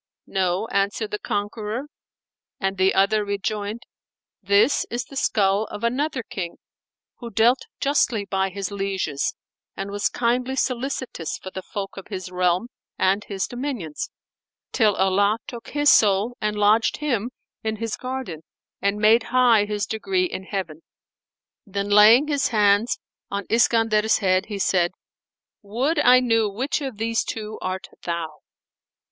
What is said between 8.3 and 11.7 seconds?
his lieges and was kindly solicitous for the